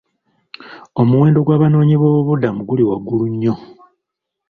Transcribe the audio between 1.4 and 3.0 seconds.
gw'abanoonyiboobubudamu guli